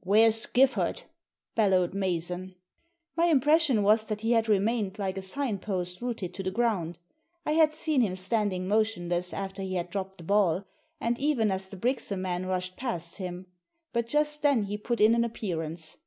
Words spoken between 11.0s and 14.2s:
and even as the Brixham men rushed past him. But